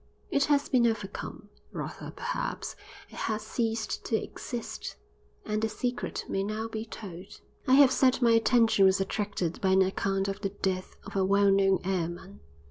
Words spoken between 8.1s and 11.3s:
my attention was attracted by an account of the death of a